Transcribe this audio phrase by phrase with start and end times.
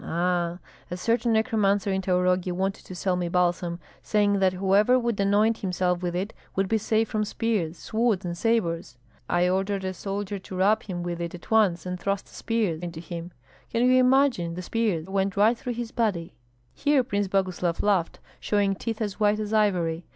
[0.03, 0.57] Aha!
[0.89, 5.59] A certain necromancer in Taurogi wanted to sell me balsam, saying that whoever would anoint
[5.59, 8.97] himself with it would be safe from spears, swords, and sabres.
[9.29, 12.79] I ordered a soldier to rub him with it at once and thrust a spear
[12.81, 13.29] into him.
[13.69, 16.33] Can you imagine, the spear went right through his body."
[16.73, 20.03] Here Prince Boguslav laughed, showing teeth as white as ivory.